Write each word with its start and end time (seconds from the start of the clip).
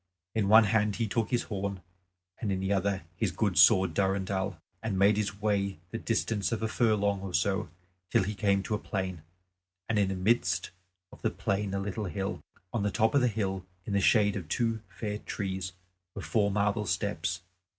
In 0.33 0.47
one 0.49 0.63
hand 0.63 0.95
he 0.95 1.05
took 1.07 1.29
his 1.29 1.43
horn, 1.43 1.79
and 2.39 2.51
in 2.51 2.59
the 2.59 2.73
other 2.73 3.03
his 3.15 3.29
good 3.29 3.55
sword 3.55 3.93
Durendal, 3.93 4.57
and 4.81 4.97
made 4.97 5.15
his 5.15 5.39
way 5.39 5.77
the 5.91 5.99
distance 5.99 6.51
of 6.51 6.63
a 6.63 6.67
furlong 6.67 7.21
or 7.21 7.35
so 7.35 7.69
till 8.09 8.23
he 8.23 8.33
came 8.33 8.63
to 8.63 8.73
a 8.73 8.79
plain, 8.79 9.21
and 9.87 9.99
in 9.99 10.07
the 10.09 10.15
midst 10.15 10.71
of 11.11 11.21
the 11.21 11.29
plain 11.29 11.75
a 11.75 11.79
little 11.79 12.05
hill. 12.05 12.41
On 12.73 12.81
the 12.81 12.89
top 12.89 13.13
of 13.13 13.21
the 13.21 13.27
hill 13.27 13.63
in 13.85 13.93
the 13.93 14.01
shade 14.01 14.35
of 14.35 14.47
two 14.47 14.81
fair 14.89 15.19
trees 15.19 15.73
were 16.15 16.23
four 16.23 16.49
marble 16.49 16.87
steps. 16.87 17.41